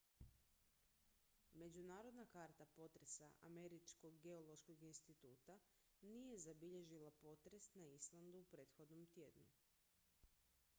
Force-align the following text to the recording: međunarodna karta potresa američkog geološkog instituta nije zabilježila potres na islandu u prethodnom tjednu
međunarodna 1.63 2.25
karta 2.35 2.65
potresa 2.79 3.29
američkog 3.51 4.19
geološkog 4.21 4.81
instituta 4.89 5.59
nije 6.01 6.37
zabilježila 6.49 7.11
potres 7.27 7.73
na 7.75 7.87
islandu 8.01 8.39
u 8.45 8.51
prethodnom 8.57 9.05
tjednu 9.07 9.45